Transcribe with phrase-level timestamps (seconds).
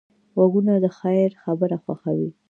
[0.35, 2.29] غوږونه د خیر خبره خوښوي